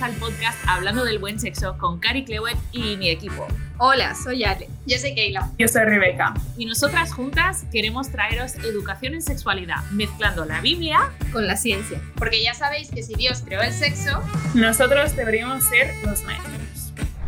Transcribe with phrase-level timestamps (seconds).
[0.00, 3.46] bienvenidos al podcast Hablando del Buen Sexo con Cari Clewett y mi equipo.
[3.78, 4.68] Hola, soy Ale.
[4.86, 5.50] Yo soy Keila.
[5.58, 6.34] Yo soy Rebeca.
[6.56, 12.00] Y nosotras juntas queremos traeros educación en sexualidad, mezclando la Biblia con la ciencia.
[12.16, 14.22] Porque ya sabéis que si Dios creó el sexo,
[14.54, 16.59] nosotros deberíamos ser los maestros.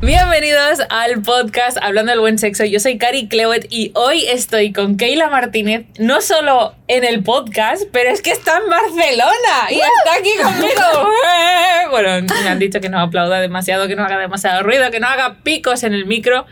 [0.04, 2.64] Bienvenidos al podcast Hablando del Buen Sexo.
[2.64, 7.84] Yo soy Cari Clewett y hoy estoy con Keila Martínez, no solo en el podcast,
[7.92, 11.08] pero es que está en Barcelona y está aquí conmigo.
[11.92, 15.06] bueno, me han dicho que no aplauda demasiado, que no haga demasiado ruido, que no
[15.06, 16.46] haga picos en el micro.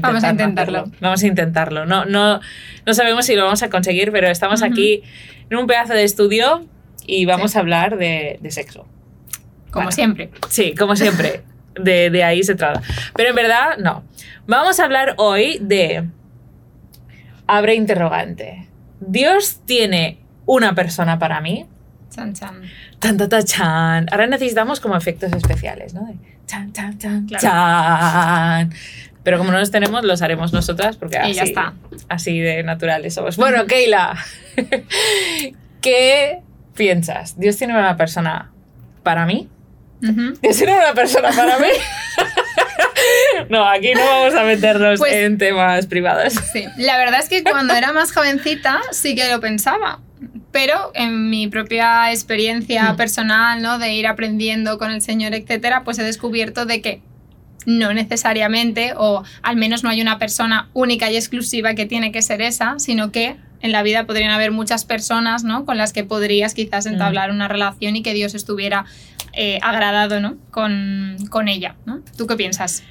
[0.00, 0.90] Vamos a intentarlo.
[0.98, 1.86] Vamos a intentarlo.
[1.86, 2.40] No, no,
[2.86, 5.04] no sabemos si lo vamos a conseguir, pero estamos aquí
[5.48, 6.66] en un pedazo de estudio
[7.06, 8.84] y vamos a hablar de, sexo.
[9.70, 10.30] Como siempre.
[10.48, 11.42] Sí, como siempre.
[11.84, 12.82] de, ahí se trata.
[13.14, 14.04] Pero en verdad, no.
[14.46, 16.08] Vamos a hablar hoy de...
[17.46, 18.68] Abre interrogante.
[19.00, 21.66] ¿Dios tiene una persona para mí?
[22.10, 22.62] Chan, chan.
[22.98, 24.06] Tan, tan, chan.
[24.10, 26.08] Ahora necesitamos como efectos especiales, ¿no?
[26.46, 28.72] chan, chan, chan, chan.
[29.22, 31.74] Pero como no los tenemos, los haremos nosotras porque así, ya está.
[32.08, 33.36] así de naturales somos.
[33.36, 34.16] Bueno, Keila,
[35.80, 36.40] ¿qué
[36.74, 37.38] piensas?
[37.38, 38.50] ¿Dios tiene una persona
[39.02, 39.48] para mí?
[40.42, 41.68] ¿Es una persona para mí?
[43.50, 46.34] no, aquí no vamos a meternos pues en temas privados.
[46.52, 50.00] Sí, la verdad es que cuando era más jovencita sí que lo pensaba.
[50.52, 52.96] Pero en mi propia experiencia mm.
[52.96, 53.78] personal, ¿no?
[53.78, 57.02] De ir aprendiendo con el Señor, etcétera, pues he descubierto de que
[57.66, 62.22] no necesariamente, o al menos no hay una persona única y exclusiva que tiene que
[62.22, 65.64] ser esa, sino que en la vida podrían haber muchas personas, ¿no?
[65.64, 66.90] Con las que podrías quizás mm.
[66.90, 68.84] entablar una relación y que Dios estuviera
[69.32, 70.36] eh, agradado, ¿no?
[70.50, 72.00] Con, con ella, ¿no?
[72.16, 72.82] ¿Tú qué piensas?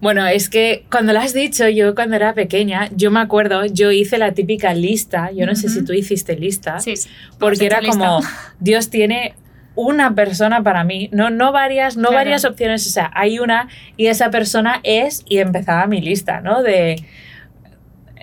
[0.00, 3.90] Bueno, es que cuando lo has dicho, yo cuando era pequeña, yo me acuerdo, yo
[3.90, 7.08] hice la típica lista, yo no sé si tú hiciste lista, sí, sí.
[7.40, 8.20] porque era como,
[8.60, 9.34] Dios tiene
[9.74, 14.06] una persona para mí, no, no varias, no varias opciones, o sea, hay una y
[14.06, 16.62] esa persona es, y empezaba mi lista, ¿no?
[16.62, 17.02] De...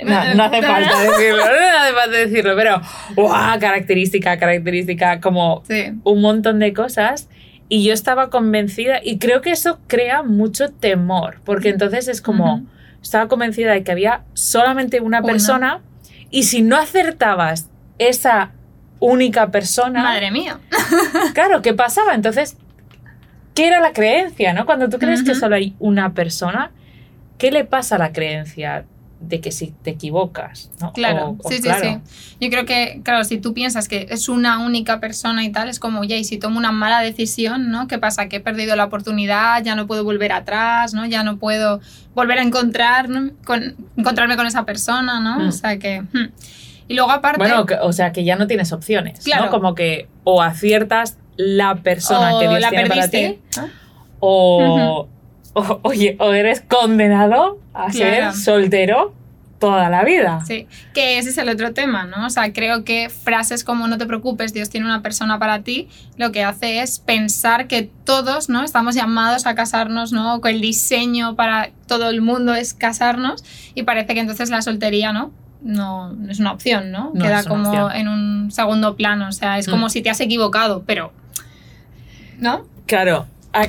[0.03, 2.81] No, hace falta decirlo, no hace falta decirlo, pero
[3.15, 3.59] ¡guau!
[3.59, 5.63] característica, característica, como
[6.03, 7.29] un montón de cosas.
[7.67, 12.63] Y yo estaba convencida, y creo que eso crea mucho temor, porque entonces es como,
[13.01, 15.81] estaba convencida de que había solamente una, persona,
[16.29, 18.51] y si no acertabas esa
[18.99, 20.03] única persona...
[20.03, 20.59] Madre mía.
[21.33, 22.13] claro, ¿qué pasaba?
[22.13, 22.55] Entonces,
[23.55, 24.67] ¿qué era la creencia, no?
[24.67, 26.71] Cuando tú crees que solo hay una persona,
[27.39, 28.85] ¿qué le pasa a la creencia?
[29.19, 30.93] De que si te equivocas, ¿no?
[30.93, 31.97] Claro, sí, sí, sí.
[32.39, 35.79] Yo creo que, claro, si tú piensas que es una única persona y tal, es
[35.79, 37.87] como, ya, y si tomo una mala decisión, ¿no?
[37.87, 38.27] ¿Qué pasa?
[38.27, 41.05] Que he perdido la oportunidad, ya no puedo volver atrás, ¿no?
[41.05, 41.79] Ya no puedo
[42.13, 43.07] volver a encontrar,
[43.45, 45.39] con, encontrarme con esa persona, ¿no?
[45.39, 45.47] Mm.
[45.47, 46.01] O sea que...
[46.01, 46.31] Hmm.
[46.87, 47.39] Y luego aparte...
[47.39, 49.45] Bueno, o sea que ya no tienes opciones, claro.
[49.45, 49.51] ¿no?
[49.51, 53.39] Como que o aciertas la persona que Dios la tiene para ti,
[54.19, 55.07] o...
[55.55, 59.13] o, oye, o eres condenado a ser soltero
[59.57, 60.43] toda la vida.
[60.45, 62.25] Sí, que ese es el otro tema, ¿no?
[62.25, 65.87] O sea, creo que frases como no te preocupes, Dios tiene una persona para ti,
[66.17, 68.63] lo que hace es pensar que todos, ¿no?
[68.63, 70.41] Estamos llamados a casarnos, ¿no?
[70.41, 73.43] Que el diseño para todo el mundo es casarnos
[73.73, 75.31] y parece que entonces la soltería, ¿no?
[75.61, 77.13] No, es una opción, ¿no?
[77.13, 79.89] Queda como en un segundo plano, o sea, es como mm.
[79.89, 81.11] si te has equivocado, pero...
[82.37, 82.65] ¿No?
[82.85, 83.25] Claro,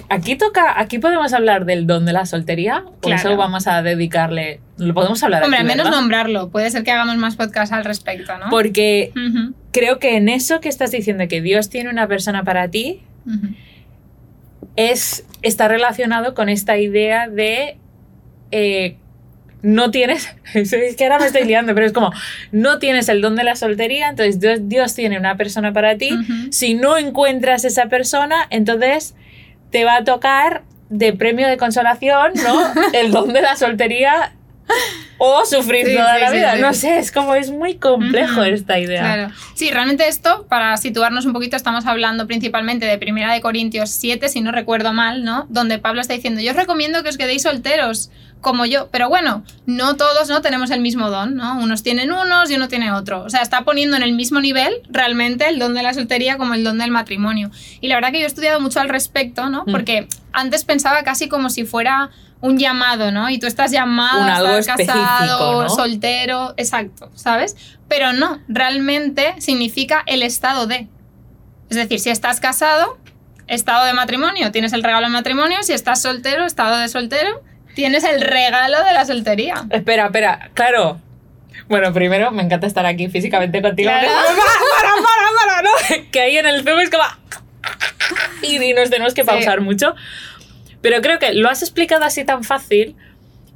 [0.08, 4.60] aquí toca, aquí podemos hablar del don de la soltería, por eso vamos a dedicarle,
[4.78, 5.44] lo podemos hablar.
[5.44, 8.46] Hombre, al menos nombrarlo, puede ser que hagamos más podcasts al respecto, ¿no?
[8.50, 9.12] Porque
[9.72, 13.02] creo que en eso que estás diciendo que Dios tiene una persona para ti,
[14.76, 17.78] es, está relacionado con esta idea de
[18.50, 18.96] eh,
[19.62, 22.12] no tienes, es que ahora me estoy liando, pero es como,
[22.52, 26.10] no tienes el don de la soltería, entonces Dios, tiene una persona para ti,
[26.50, 29.14] si no encuentras esa persona, entonces
[29.70, 32.72] te va a tocar de premio de consolación, ¿no?
[32.92, 34.35] El don de la soltería
[35.18, 36.56] o sufrir toda la vida.
[36.56, 39.00] no sé, es como es muy complejo esta idea.
[39.00, 39.34] Claro.
[39.54, 44.28] Sí, realmente esto, para situarnos un poquito, estamos hablando principalmente de Primera de Corintios 7,
[44.28, 45.46] si no recuerdo mal, ¿no?
[45.48, 48.10] Donde Pablo está diciendo, yo os recomiendo que os quedéis solteros
[48.40, 51.58] como yo, pero bueno, no todos no tenemos el mismo don, ¿no?
[51.58, 53.24] Unos tienen unos y uno tiene otro.
[53.24, 56.54] O sea, está poniendo en el mismo nivel realmente el don de la soltería como
[56.54, 57.50] el don del matrimonio.
[57.80, 59.64] Y la verdad que yo he estudiado mucho al respecto, ¿no?
[59.66, 59.72] Mm.
[59.72, 62.10] Porque antes pensaba casi como si fuera
[62.40, 63.30] un llamado, ¿no?
[63.30, 67.56] Y tú estás llamado, estás casado, soltero, exacto, ¿sabes?
[67.88, 70.88] Pero no, realmente significa el estado de.
[71.70, 72.98] Es decir, si estás casado,
[73.46, 77.42] estado de matrimonio, tienes el regalo de matrimonio, si estás soltero, estado de soltero,
[77.74, 79.64] tienes el regalo de la soltería.
[79.70, 81.00] Espera, espera, claro.
[81.68, 83.90] Bueno, primero me encanta estar aquí físicamente contigo.
[83.90, 84.08] Claro.
[84.76, 86.10] Para, para, para, ¿no?
[86.12, 87.02] Que ahí en el Zoom es como
[88.42, 89.26] y nos tenemos que Sí.
[89.26, 89.94] pausar mucho.
[90.86, 92.94] Pero creo que lo has explicado así tan fácil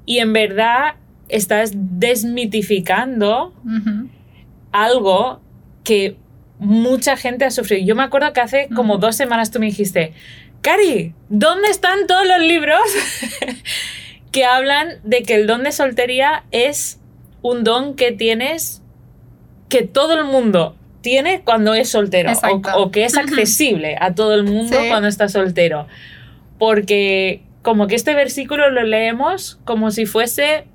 [0.05, 0.95] y en verdad
[1.29, 3.55] estás desmitificando
[4.73, 5.41] algo
[5.85, 6.17] que
[6.59, 7.87] mucha gente ha sufrido.
[7.87, 10.13] Yo me acuerdo que hace como dos semanas tú me dijiste,
[10.61, 12.81] Cari, ¿dónde están todos los libros
[14.33, 16.99] que hablan de que el don de soltería es
[17.43, 18.83] un don que tienes,
[19.69, 22.33] que todo el mundo tiene cuando es soltero
[22.75, 24.89] o, que es accesible a todo el mundo Sí.
[24.89, 25.87] cuando está soltero?
[26.61, 30.67] Porque como que este versículo lo leemos como si fuese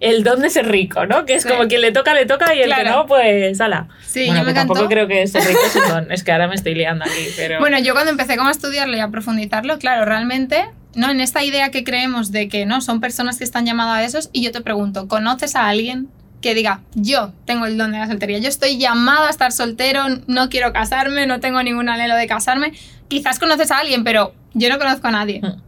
[0.00, 1.26] el don de ser rico, ¿no?
[1.26, 1.48] Que es Sí.
[1.50, 2.90] como quien le toca, le toca y el que Claro.
[2.90, 3.88] no, pues ala.
[4.04, 6.10] Sí, bueno, yo me que tampoco creo que ser rico es un don.
[6.12, 7.60] Es que ahora me estoy liando aquí, pero...
[7.60, 10.64] Bueno, yo cuando empecé como a estudiarlo y a profundizarlo, claro, realmente,
[10.96, 11.08] ¿no?
[11.10, 14.30] En esta idea que creemos de que no son personas que están llamadas a esos,
[14.32, 16.08] y yo te pregunto, ¿conoces a alguien
[16.40, 20.02] que diga, yo tengo el don de la soltería, yo estoy llamado a estar soltero,
[20.26, 22.72] no quiero casarme, no tengo ningún anhelo de casarme?
[23.06, 25.40] Quizás conoces a alguien, pero yo no conozco a nadie.
[25.42, 25.60] Mm.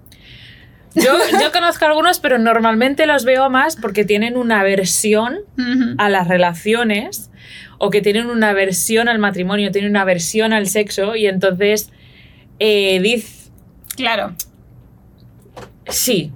[0.97, 5.39] Yo, yo conozco algunos, pero normalmente los veo más porque tienen una aversión
[5.99, 7.31] a las relaciones
[7.79, 11.91] o que tienen una aversión al matrimonio, tienen una aversión al sexo y entonces
[12.61, 13.51] eh, dice,
[13.97, 14.35] Claro.
[15.89, 16.31] sí,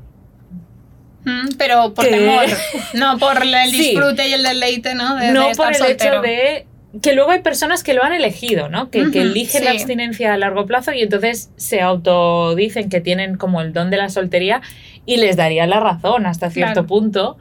[1.24, 2.12] Mm, Pero por ¿Qué?
[2.12, 2.44] temor,
[2.94, 3.76] no por el Sí.
[3.90, 5.16] disfrute y el deleite, ¿no?
[5.16, 6.66] De, no de por el hecho de
[7.02, 8.90] que luego hay personas que lo han elegido, ¿no?
[8.90, 13.73] Que, eligen la abstinencia a largo plazo y entonces se autodicen que tienen como el
[13.73, 14.62] don de la soltería
[15.05, 16.87] y les daría la razón hasta cierto Claro.
[16.87, 17.38] punto,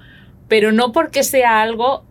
[0.47, 2.03] pero no porque sea algo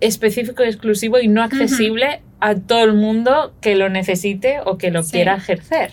[0.00, 5.02] específico, exclusivo y no accesible a todo el mundo que lo necesite o que lo
[5.02, 5.12] Sí.
[5.12, 5.90] quiera ejercer.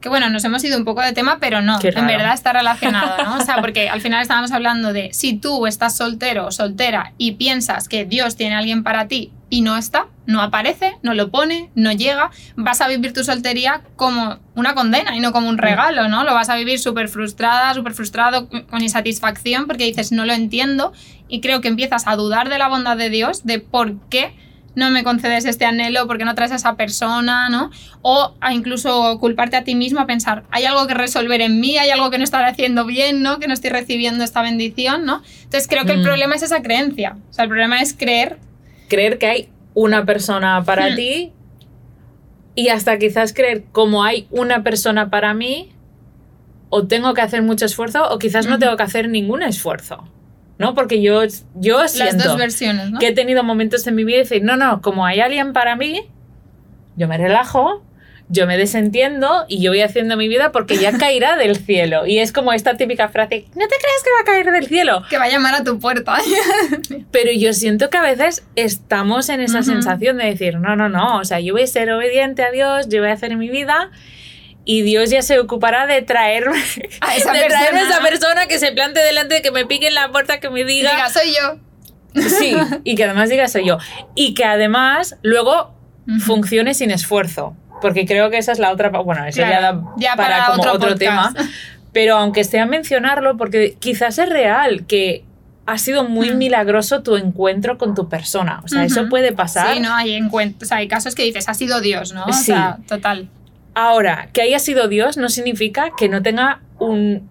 [0.00, 3.20] Que bueno, nos hemos ido un poco de tema, pero no, en verdad está relacionado,
[3.24, 3.38] ¿no?
[3.38, 7.32] O sea, porque al final estábamos hablando de si tú estás soltero o soltera y
[7.32, 11.30] piensas que Dios tiene a alguien para ti y no está, no aparece, no lo
[11.30, 15.56] pone, no llega, vas a vivir tu soltería como una condena y no como un
[15.56, 16.22] regalo, ¿no?
[16.22, 20.92] Lo vas a vivir súper frustrada, súper frustrado, con insatisfacción, porque dices, no lo entiendo
[21.28, 24.34] y creo que empiezas a dudar de la bondad de Dios, de por qué
[24.74, 27.70] no me concedes este anhelo, por qué no traes a esa persona, ¿no?
[28.02, 31.78] O a incluso culparte a ti mismo a pensar, hay algo que resolver en mí,
[31.78, 33.38] hay algo que no estoy haciendo bien, ¿no?
[33.38, 35.22] Que no estoy recibiendo esta bendición, ¿no?
[35.44, 36.04] Entonces creo que el Mm.
[36.04, 37.16] problema es esa creencia.
[37.30, 38.38] O sea, el problema es creer.
[38.88, 39.48] Creer que hay
[39.82, 40.96] una persona para Hmm.
[40.96, 41.32] ti
[42.54, 45.70] y hasta quizás creer como hay una persona para mí
[46.70, 50.04] o tengo que hacer mucho esfuerzo o quizás no tengo que hacer ningún esfuerzo.
[50.58, 50.74] ¿No?
[50.74, 51.22] Porque yo,
[51.54, 52.98] yo Las siento dos versiones, ¿no?
[52.98, 55.76] que he tenido momentos en mi vida de decir, no, no, como hay alguien para
[55.76, 56.00] mí,
[56.96, 57.84] yo me relajo,
[58.30, 62.06] yo me desentiendo y yo voy haciendo mi vida porque ya caerá del cielo.
[62.06, 65.02] Y es como esta típica frase, no te creas que va a caer del cielo.
[65.08, 66.16] Que va a llamar a tu puerta.
[67.10, 71.18] Pero yo siento que a veces estamos en esa sensación de decir, no, no, no,
[71.18, 73.90] o sea, yo voy a ser obediente a Dios, yo voy a hacer mi vida
[74.64, 76.62] y Dios ya se ocupará de traerme
[77.00, 77.90] A esa de traerme a persona.
[77.90, 80.90] esa persona que se plante delante, que me pique en la puerta, que me diga,
[80.90, 82.28] diga, soy yo.
[82.28, 82.54] sí,
[82.84, 83.78] y que además diga soy yo.
[84.14, 85.74] Y que además luego
[86.20, 87.56] funcione sin esfuerzo.
[87.80, 90.72] Porque creo que esa es la otra, bueno, eso ya da ya para, para como
[90.72, 91.32] otro tema.
[91.92, 95.24] Pero aunque sea mencionarlo, porque quizás es real que
[95.66, 96.38] ha sido muy Mm.
[96.38, 98.60] milagroso tu encuentro con tu persona.
[98.64, 99.74] O sea, eso puede pasar.
[99.74, 102.24] Sí, no, hay, encuent- o sea, hay casos que dices, ha sido Dios, ¿no?
[102.24, 102.44] O Sí.
[102.44, 103.28] sea, total.
[103.74, 107.28] Ahora, que haya sido Dios no significa que no tenga un...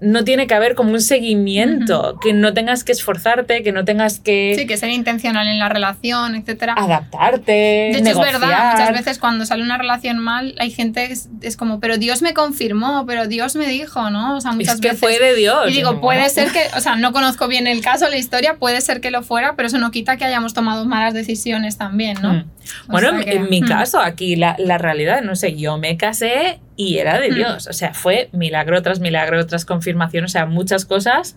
[0.00, 4.20] No tiene que haber como un seguimiento, que no tengas que esforzarte, que no tengas
[4.20, 6.74] que Sí, que ser intencional en la relación, etcétera.
[6.76, 8.34] adaptarte, De hecho, negociar.
[8.34, 11.80] es verdad, muchas veces cuando sale una relación mal, hay gente que es, es como,
[11.80, 14.36] pero Dios me confirmó, pero Dios me dijo, ¿no?
[14.36, 15.00] O sea, muchas Es que veces.
[15.00, 15.68] fue de Dios.
[15.68, 18.80] Y digo, puede ser que, o sea, no conozco bien el caso, la historia, puede
[18.80, 22.34] ser que lo fuera, pero eso no quita que hayamos tomado malas decisiones también, ¿no?
[22.34, 22.44] Mm.
[22.88, 23.66] Bueno, en- que- en mi mm.
[23.68, 27.34] caso, aquí la, la realidad, no sé, yo me casé y era de Mm.
[27.34, 27.66] Dios.
[27.66, 31.36] O sea, fue milagro tras milagro tras confirmación, o sea, muchas cosas.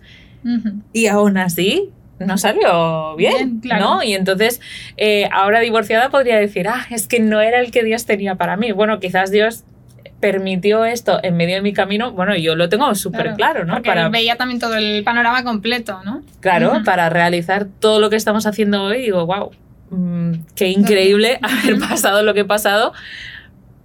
[0.92, 3.84] Y aún así, no salió bien, Bien, claro.
[3.84, 4.02] ¿no?
[4.02, 4.60] Y entonces,
[4.96, 8.56] eh, ahora divorciada podría decir, ah, es que no era el que Dios tenía para
[8.56, 8.72] mí.
[8.72, 9.64] Bueno, quizás Dios
[10.20, 13.74] permitió esto en medio de mi camino, bueno, yo lo tengo súper claro, ¿no?
[13.74, 16.22] Porque Para, veía también todo el panorama completo, ¿no?
[16.38, 19.50] claro, para realizar todo lo que estamos haciendo hoy, digo, wow,
[20.54, 22.92] qué increíble haber pasado lo que he pasado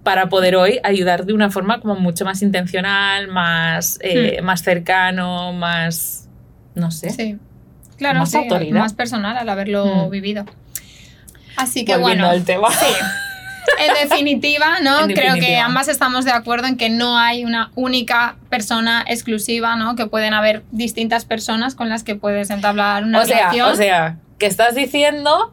[0.02, 5.52] para poder hoy ayudar de una forma como mucho más intencional, más, eh, más cercano,
[5.52, 6.28] más,
[6.74, 7.10] no sé.
[7.10, 7.36] Sí.
[7.96, 8.78] Claro, Más sí, autoridad.
[8.78, 10.10] más personal al haberlo Mm.
[10.10, 10.44] vivido.
[11.56, 12.38] Así que Volviendo bueno.
[12.38, 12.70] al tema.
[12.70, 12.86] Sí.
[13.80, 15.00] En definitiva, ¿no?
[15.04, 15.64] En Creo que definitiva.
[15.64, 19.94] ambas estamos de acuerdo en que no hay una única persona exclusiva, ¿no?
[19.96, 23.72] Que pueden haber distintas personas con las que puedes entablar una O sea, relación.
[23.72, 25.52] o sea, que estás diciendo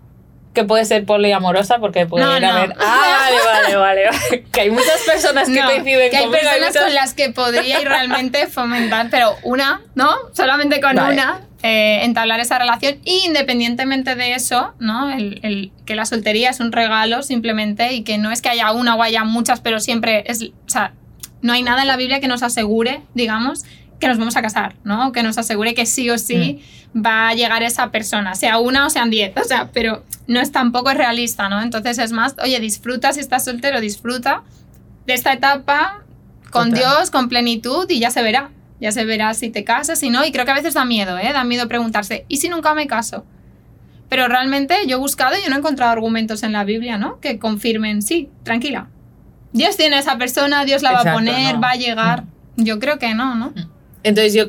[0.56, 2.50] que puede ser poliamorosa porque puede No, ir no.
[2.50, 2.74] a ver.
[2.80, 4.44] Ah, vale, vale, vale.
[4.52, 7.30] Que hay muchas personas que No, coinciden que hay conmigo, personas muchas- con las que
[7.30, 10.10] podría ir realmente fomentar, pero una, ¿no?
[10.34, 11.14] Solamente con Vale.
[11.14, 12.98] una, eh, entablar esa relación.
[13.06, 15.12] Y independientemente de eso, ¿no?
[15.12, 18.72] El, el- que la soltería es un regalo simplemente y que no es que haya
[18.72, 20.42] una o haya muchas, pero siempre es.
[20.42, 20.94] O sea,
[21.42, 23.66] no hay nada en la Biblia que nos asegure, digamos,
[24.06, 25.12] que nos vamos a casar, ¿no?
[25.12, 26.62] Que nos asegure que sí o sí
[26.94, 27.04] Mm.
[27.06, 30.52] va a llegar esa persona, sea una o sean diez, o sea, pero no es
[30.52, 31.62] tampoco es realista, ¿no?
[31.62, 34.44] Entonces es más, oye, disfruta si estás soltero, disfruta
[35.08, 36.04] de esta etapa
[36.52, 36.80] con Total.
[36.98, 38.52] Dios, con plenitud y ya se verá.
[38.80, 40.24] Ya se verá si te casas, si no.
[40.26, 41.32] Y creo que a veces da miedo, ¿eh?
[41.34, 43.26] Da miedo preguntarse, ¿y si nunca me caso?
[44.10, 47.20] Pero realmente yo he buscado y yo no he encontrado argumentos en la Biblia, ¿no?
[47.20, 48.88] Que confirmen, sí, tranquila.
[49.54, 51.62] Dios tiene a esa persona, Dios la va a Exacto, poner, no.
[51.62, 52.24] va a llegar.
[52.58, 53.54] Yo creo que no, ¿no?
[54.06, 54.46] Entonces yo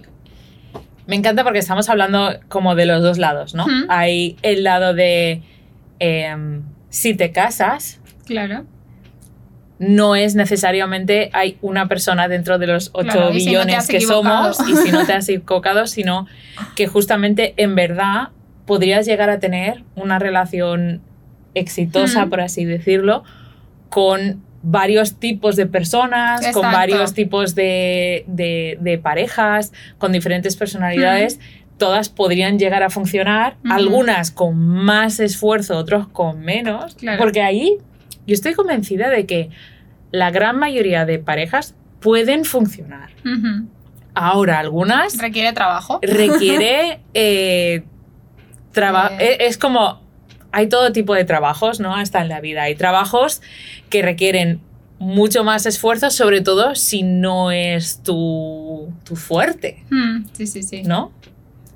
[1.06, 3.64] me encanta porque estamos hablando como de los dos lados, ¿no?
[3.88, 5.42] Hay el lado de
[5.98, 8.64] em, si te casas, Claro.
[9.78, 13.96] no es necesariamente hay una persona dentro de los 8 Claro, si no billones que
[13.98, 14.52] equivocado.
[14.54, 16.26] somos y si no te has equivocado, sino
[16.74, 18.28] que justamente en verdad
[18.66, 21.00] podrías llegar a tener una relación
[21.54, 23.22] exitosa, por así decirlo,
[23.88, 31.38] con varios tipos de personas, con varios tipos de, de- de parejas, con diferentes personalidades.
[31.78, 37.18] Todas podrían llegar a funcionar, algunas con más esfuerzo, otros con menos, Claro.
[37.18, 37.76] porque ahí
[38.26, 39.50] yo estoy convencida de que
[40.10, 43.10] la gran mayoría de parejas pueden funcionar.
[44.14, 46.00] Ahora, algunas Requiere trabajo.
[46.02, 47.84] requiere eh,
[48.72, 49.36] traba- Eh.
[49.40, 50.00] e- Es como.
[50.56, 51.94] Hay todo tipo de trabajos, ¿no?
[51.94, 52.62] Hasta en la vida.
[52.62, 53.42] Hay trabajos
[53.90, 54.60] que requieren
[54.98, 60.82] mucho más esfuerzo, sobre todo si no es tu, tu fuerte, Mm, sí, sí, sí.
[60.82, 61.12] ¿no?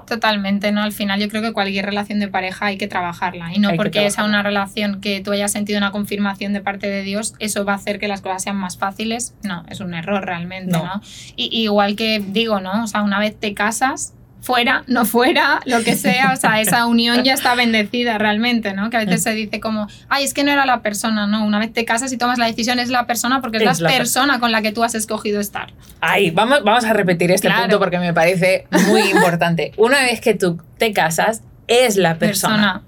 [0.06, 0.82] Totalmente, ¿no?
[0.82, 3.54] Al final yo creo que cualquier relación de pareja hay que trabajarla.
[3.54, 6.88] Y no Hay porque sea una relación que tú hayas sentido una confirmación de parte
[6.88, 9.34] de Dios, eso va a hacer que las cosas sean más fáciles.
[9.44, 10.84] No, es un error realmente, No.
[10.84, 11.02] ¿no?
[11.37, 12.82] Y, igual que digo, ¿no?
[12.82, 16.87] O sea, una vez te casas, fuera, no fuera, lo que sea, o sea, esa
[16.87, 18.90] unión ya está bendecida realmente, ¿no?
[18.90, 21.44] Que a veces se dice como, ay, es que no era la persona, ¿no?
[21.44, 23.90] Una vez te casas y tomas la decisión, es la persona porque es, Es la
[23.90, 25.73] la persona con la que tú has escogido estar.
[26.00, 27.62] Ahí, vamos, vamos a repetir este Claro.
[27.62, 29.73] punto porque me parece muy importante.
[29.76, 32.82] Una vez que tú te casas, es la persona.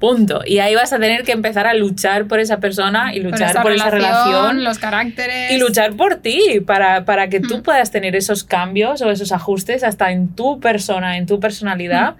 [0.00, 0.40] Punto.
[0.46, 3.70] Y ahí vas a tener que empezar a luchar por esa persona y luchar por
[3.72, 5.52] esa, relación los caracteres.
[5.52, 7.62] y luchar por ti para, para que tú Mm.
[7.62, 12.16] puedas tener esos cambios o esos ajustes hasta en tu persona, en tu personalidad,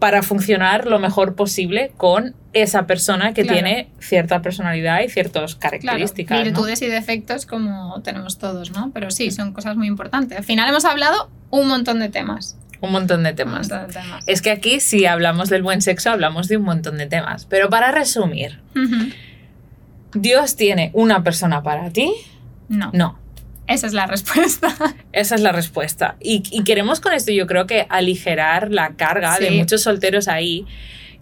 [0.00, 3.58] para funcionar lo mejor posible con esa persona que Claro.
[3.60, 6.38] tiene cierta personalidad y ciertas Claro, características.
[6.38, 6.44] ¿no?
[6.44, 8.90] virtudes y defectos como tenemos todos, ¿no?
[8.92, 10.36] Pero sí, son cosas muy importantes.
[10.36, 12.58] Al final hemos hablado un montón de temas.
[12.82, 13.70] Un montón de Un temas.
[13.70, 14.24] montón de temas.
[14.26, 17.46] Es que aquí si hablamos del buen sexo hablamos de un montón de temas.
[17.46, 18.60] Pero para resumir.
[20.14, 22.12] ¿Dios tiene una persona para ti?
[22.68, 23.18] No, No.
[23.66, 24.74] esa es la respuesta.
[25.12, 26.16] Esa es la respuesta.
[26.20, 30.66] Y, y queremos con esto, yo creo que aligerar la carga de muchos solteros ahí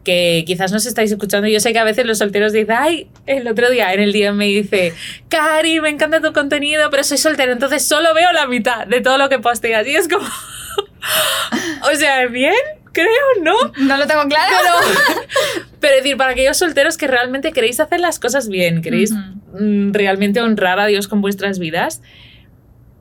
[0.04, 1.46] que quizás nos estáis escuchando.
[1.48, 4.32] Yo sé que a veces los solteros dicen, ay, el otro día en el día
[4.32, 4.94] me dice,
[5.28, 9.18] Cari, me encanta tu contenido, pero soy soltero, entonces solo veo la mitad de todo
[9.18, 9.86] lo que posteas.
[9.86, 10.26] Y es como,
[11.92, 12.54] o sea, bien,
[12.92, 13.08] creo,
[13.42, 13.54] ¿no?
[13.78, 14.54] No lo tengo claro.
[15.80, 19.92] Pero es decir, para aquellos solteros que realmente queréis hacer las cosas bien, queréis mm,
[19.92, 22.02] realmente honrar a Dios con vuestras vidas,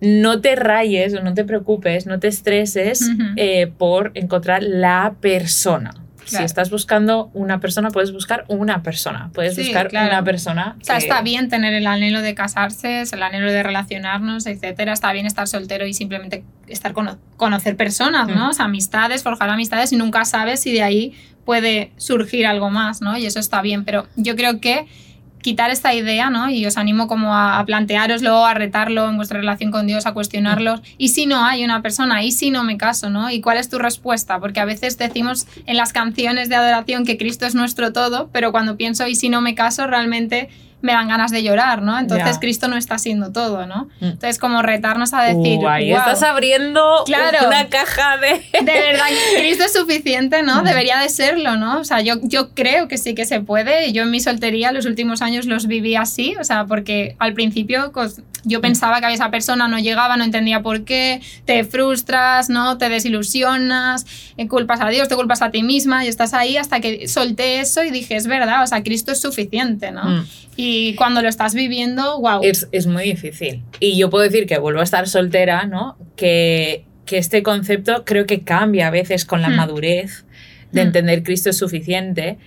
[0.01, 5.93] no te rayes o no te preocupes, no te estreses eh, por encontrar la persona.
[6.37, 9.29] Si estás buscando una persona, puedes buscar una persona.
[9.33, 10.09] Puedes Sí, buscar claro.
[10.09, 10.75] una persona.
[10.81, 14.93] O sea, que- está bien tener el anhelo de casarse, el anhelo de relacionarnos, etcétera.
[14.93, 18.45] Está bien estar soltero y simplemente estar cono- conocer personas, ¿no?
[18.47, 18.49] Mm.
[18.49, 21.13] O sea, amistades, forjar amistades y nunca sabes si de ahí
[21.45, 23.17] puede surgir algo más, ¿no?
[23.17, 24.85] Y eso está bien, pero yo creo que
[25.41, 26.49] quitar esta idea, ¿no?
[26.49, 30.13] Y os animo como a, a planteároslo, a retarlo en vuestra relación con Dios, a
[30.13, 30.81] cuestionarlos.
[30.97, 32.23] ¿Y si no hay una persona?
[32.23, 33.29] ¿Y si no me caso, no?
[33.31, 34.39] ¿Y cuál es tu respuesta?
[34.39, 38.51] Porque a veces decimos en las canciones de adoración que Cristo es nuestro todo, pero
[38.51, 39.87] cuando pienso ¿y si no me caso?
[39.87, 40.49] Realmente
[40.81, 41.99] me dan ganas de llorar, ¿no?
[41.99, 42.39] Entonces Ya.
[42.39, 43.89] Cristo no está siendo todo, ¿no?
[43.99, 44.05] Mm.
[44.05, 47.47] Entonces como retarnos a decir, Uh, ahí "Guau, estás abriendo Claro.
[47.47, 48.41] una caja de...
[48.63, 49.05] de verdad
[49.37, 50.61] Cristo es suficiente, ¿no?
[50.61, 50.65] Mm.
[50.65, 51.79] Debería de serlo, ¿no?
[51.79, 53.91] O sea, yo, yo creo que sí que se puede.
[53.91, 57.91] Yo en mi soltería los últimos años los viví así, o sea, porque al principio
[57.91, 62.49] cos- yo pensaba que había esa persona, no llegaba, no entendía por qué, te frustras,
[62.49, 62.77] ¿no?
[62.77, 64.05] Te desilusionas,
[64.37, 67.59] eh, culpas a Dios, te culpas a ti misma y estás ahí hasta que solté
[67.59, 70.03] eso y dije, es verdad, o sea, Cristo es suficiente, ¿no?
[70.05, 70.25] Mm.
[70.55, 72.41] Y cuando lo estás viviendo, wow.
[72.43, 73.63] Es, es muy difícil.
[73.79, 75.97] Y yo puedo decir que vuelvo a estar soltera, ¿no?
[76.15, 79.55] Que, que este concepto creo que cambia a veces con la Hmm.
[79.55, 80.25] madurez
[80.71, 80.87] de Hmm.
[80.87, 82.37] entender Cristo es suficiente.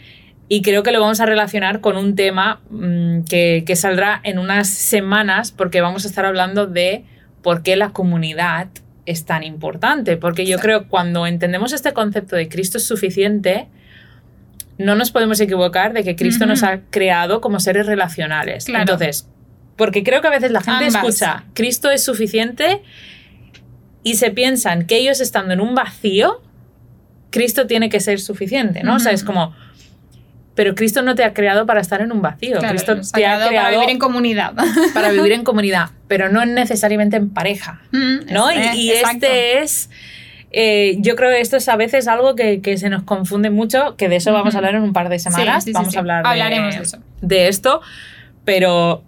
[0.48, 4.38] Y creo que lo vamos a relacionar con un tema mm, que, que saldrá en
[4.38, 7.04] unas semanas porque vamos a estar hablando de
[7.42, 8.68] por qué la comunidad
[9.06, 10.16] es tan importante.
[10.16, 10.62] Porque yo Exacto.
[10.66, 13.66] creo que cuando entendemos este concepto de Cristo es suficiente,
[14.82, 18.66] no nos podemos equivocar de que Cristo nos ha creado como seres relacionales.
[18.66, 18.82] Claro.
[18.82, 19.28] Entonces,
[19.76, 21.04] porque creo que a veces la gente Ambas.
[21.04, 22.82] escucha Cristo es suficiente
[24.02, 26.42] y se piensan que ellos estando en un vacío,
[27.30, 28.96] Cristo tiene que ser suficiente, ¿no?
[28.96, 29.54] O sea, es como,
[30.54, 32.58] pero Cristo no te ha creado para estar en un vacío.
[32.58, 34.52] Claro, Cristo te ha creado para vivir en comunidad.
[34.94, 37.80] para vivir en comunidad, pero no necesariamente en pareja.
[37.92, 38.50] Mm, ¿no?
[38.50, 39.26] es- y y eh, exacto.
[39.26, 39.90] este es.
[40.52, 43.96] Eh, yo creo que esto es a veces algo que, que se nos confunde mucho,
[43.96, 45.64] que de eso vamos a hablar en un par de semanas.
[45.64, 45.96] Sí, sí, sí, vamos sí.
[45.96, 46.98] a hablar de, Hablaremos de eso.
[47.20, 47.80] de esto,
[48.44, 49.02] pero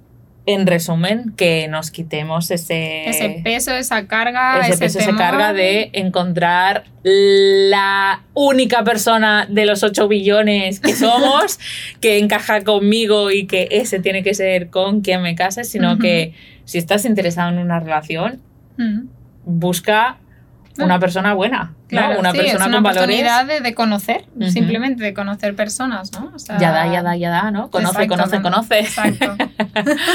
[0.46, 5.54] en resumen, que nos quitemos ese, Ese peso, esa carga, ese ese, peso, esa carga
[5.54, 11.58] de encontrar la única persona de los 8 billones que somos
[12.00, 16.34] que encaja conmigo y que ese tiene que ser con quien me case, sino que
[16.66, 18.40] si estás interesado en una relación,
[19.46, 20.18] busca
[20.78, 21.86] una persona buena, ¿no?
[21.88, 23.02] Claro, una sí, persona es una con valores.
[23.04, 26.32] oportunidad de, de conocer, simplemente de conocer personas, ¿no?
[26.34, 27.70] O sea, Ya da, ya da, ya da, ¿no?
[27.70, 28.78] Conoce, exacto, conoce, con- conoce.
[28.80, 29.36] Exacto.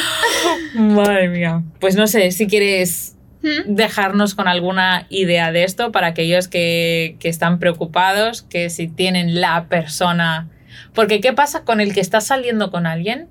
[0.76, 1.64] Madre mía.
[1.80, 3.74] Pues no sé, si quieres Mm.
[3.76, 9.40] dejarnos con alguna idea de esto para aquellos que, que están preocupados, que si tienen
[9.40, 10.50] la persona...
[10.94, 13.30] Porque ¿qué pasa con el que está saliendo con alguien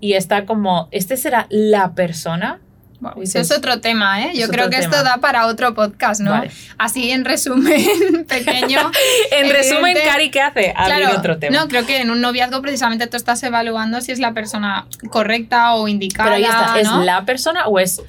[0.00, 2.58] y está como, ¿este será la persona?
[3.00, 4.30] Wow, eso es otro tema, ¿eh?
[4.34, 4.84] Yo Es creo que tema.
[4.96, 6.30] esto da para otro podcast, ¿no?
[6.30, 6.50] Vale.
[6.78, 8.90] Así en resumen pequeño.
[9.32, 10.72] En resumen, Cari, ¿qué hace?
[10.74, 11.58] Abrir Claro, otro tema.
[11.58, 15.74] no, creo que en un noviazgo precisamente tú estás evaluando si es la persona correcta
[15.74, 16.30] o indicada.
[16.30, 17.02] Pero ahí está, ¿es ¿no?
[17.04, 18.00] la persona o es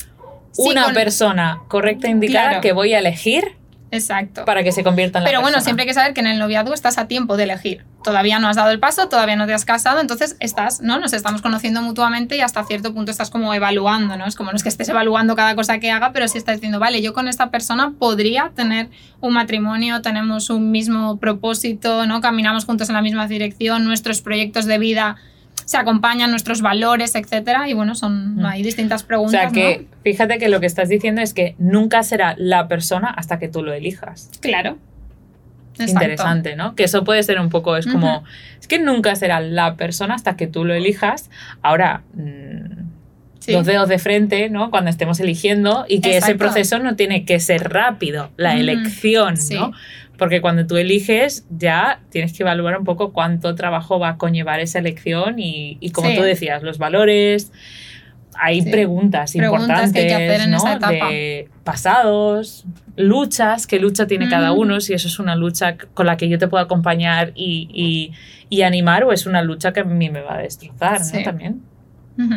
[0.53, 2.61] Sí, una con- persona correcta indicada Claro.
[2.61, 3.55] que voy a elegir
[3.91, 4.45] Exacto.
[4.45, 6.39] para que se convierta en la Pero bueno, siempre hay que saber que en el
[6.39, 7.85] noviazgo estás a tiempo de elegir.
[8.03, 10.99] Todavía no has dado el paso, todavía no te has casado, entonces estás, ¿no?
[10.99, 14.25] Nos estamos conociendo mutuamente y hasta cierto punto estás como evaluando, ¿no?
[14.25, 16.79] Es como no es que estés evaluando cada cosa que haga, pero sí estás diciendo,
[16.79, 22.21] vale, yo con esta persona podría tener un matrimonio, tenemos un mismo propósito, ¿no?
[22.21, 25.17] Caminamos juntos en la misma dirección, nuestros proyectos de vida
[25.67, 27.67] se acompañan, nuestros valores, etcétera.
[27.67, 28.45] Y bueno, son Mm.
[28.45, 32.03] hay distintas O preguntas, sea que fíjate que lo que estás diciendo es que nunca
[32.03, 34.31] será la persona hasta que tú lo elijas.
[34.39, 34.77] Claro.
[35.73, 35.91] Exacto.
[35.91, 36.73] Interesante, ¿no?
[36.73, 38.23] Que eso puede ser un poco, es como,
[38.59, 41.29] es que nunca será la persona hasta que tú lo elijas.
[41.61, 42.87] Ahora, mm,
[43.39, 43.51] Sí.
[43.53, 44.71] los dedos de frente, ¿no?
[44.71, 49.53] Cuando estemos eligiendo y que ese proceso no tiene que ser rápido, la elección, Sí.
[49.55, 49.71] ¿no?
[50.17, 54.59] Porque cuando tú eliges ya tienes que evaluar un poco cuánto trabajo va a conllevar
[54.59, 56.15] esa elección y, y como Sí.
[56.15, 57.51] tú decías, los valores.
[58.39, 58.69] Hay Sí.
[58.69, 60.57] preguntas Preguntas importantes que hay que hacer en ¿no?
[60.57, 61.09] esa etapa.
[61.09, 64.61] de pasados, luchas, qué lucha tiene cada Ujú.
[64.61, 68.11] uno, si eso es una lucha con la que yo te puedo acompañar y, y-
[68.49, 71.05] y animar o es una lucha que a mí me va a destrozar, ¿no?
[71.05, 71.23] Sí.
[71.23, 71.61] También.
[72.17, 72.35] Ujú.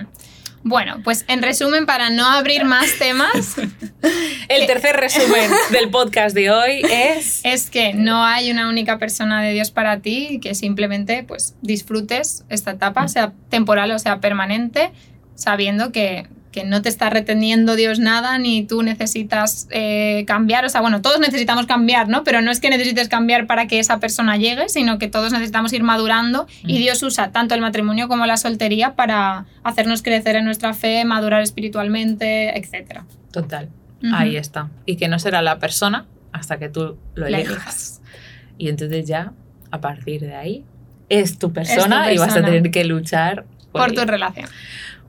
[0.62, 3.56] Bueno, pues en resumen, para no abrir más temas,
[4.48, 7.40] El tercer resumen del podcast de hoy es...
[7.44, 11.54] es que no hay una única persona de Dios para ti y que simplemente pues
[11.62, 13.08] disfrutes esta etapa, Mm.
[13.08, 14.92] sea temporal o sea permanente,
[15.34, 20.64] sabiendo que, que no te está reteniendo Dios nada ni tú necesitas eh, cambiar.
[20.64, 22.24] O sea, bueno, todos necesitamos cambiar, ¿no?
[22.24, 25.72] Pero no es que necesites cambiar para que esa persona llegue, sino que todos necesitamos
[25.72, 26.78] ir madurando y Mm.
[26.78, 31.42] Dios usa tanto el matrimonio como la soltería para hacernos crecer en nuestra fe, madurar
[31.42, 33.02] espiritualmente, etc.
[33.30, 33.68] Total.
[34.12, 34.70] Ahí está.
[34.86, 37.48] Y que no será la persona hasta que tú lo elijas.
[37.48, 38.00] elijas.
[38.58, 39.32] Y entonces ya,
[39.70, 40.64] a partir de ahí,
[41.08, 44.48] es tu persona, y vas a tener que luchar por, Por tu relación.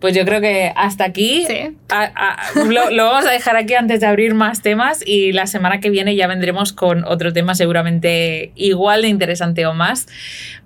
[0.02, 1.78] Pues yo creo que hasta aquí Sí.
[1.90, 5.48] a- a- lo, lo vamos a dejar aquí antes de abrir más temas y la
[5.48, 10.08] semana que viene ya vendremos con otro tema seguramente igual de interesante o más.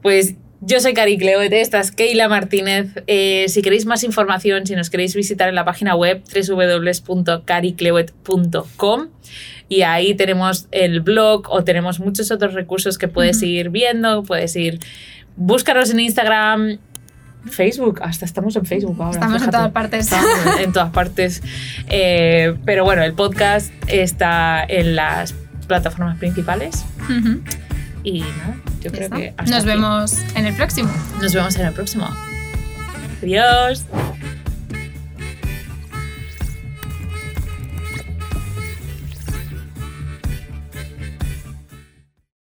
[0.02, 2.88] Pues yo soy Cari Cleoete, esta es Keila Martínez.
[3.08, 9.08] Eh, si queréis más información, si nos queréis visitar en la página web www.caricleuet.com
[9.68, 14.56] y ahí tenemos el blog o tenemos muchos otros recursos que puedes ir viendo, puedes
[14.56, 14.80] ir...
[15.38, 16.78] Búscanos en Instagram,
[17.50, 19.14] Facebook, hasta estamos en Facebook ahora.
[19.20, 20.06] Estamos en todas partes.
[20.06, 21.42] Estamos en todas partes.
[21.90, 25.34] Eh, pero bueno, el podcast está en las
[25.68, 26.86] plataformas principales.
[28.04, 29.16] Y nada, yo creo está.
[29.18, 29.66] que hasta Nos aquí.
[29.68, 30.92] vemos en el próximo.
[31.22, 32.08] Nos vemos en el próximo.
[33.22, 33.86] Adiós.